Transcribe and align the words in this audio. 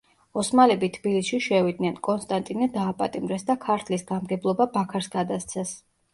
ოსმალები 0.43 0.87
თბილისში 0.95 1.39
შევიდნენ, 1.47 1.99
კონსტანტინე 2.07 2.69
დააპატიმრეს 2.79 3.47
და 3.51 3.59
ქართლის 3.67 4.09
გამგებლობა 4.09 4.69
ბაქარს 4.81 5.13
გადასცეს. 5.21 5.79